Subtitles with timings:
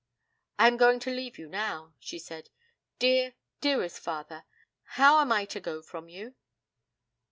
[0.57, 2.49] 'I am going to leave you now,' she said.
[2.97, 4.45] 'Dear, dearest father,
[4.97, 6.33] how am I to go from you?'